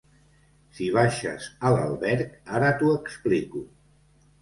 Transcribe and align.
Si 0.77 0.87
baixes 0.95 1.51
a 1.67 1.73
l'alberg 1.77 2.35
ara 2.61 2.75
t'ho 2.83 2.99
explico. 3.01 3.67